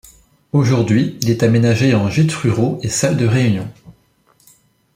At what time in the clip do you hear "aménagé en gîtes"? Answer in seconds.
1.43-2.33